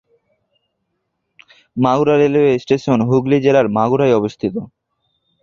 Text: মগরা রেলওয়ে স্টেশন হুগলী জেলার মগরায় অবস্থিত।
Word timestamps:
মগরা 1.77 2.15
রেলওয়ে 2.17 2.51
স্টেশন 2.59 2.99
হুগলী 3.01 3.37
জেলার 3.41 3.67
মগরায় 3.69 4.17
অবস্থিত। 4.19 4.55